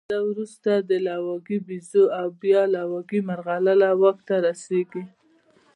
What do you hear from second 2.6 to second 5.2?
لوګي مرغلره واک ته رسېږي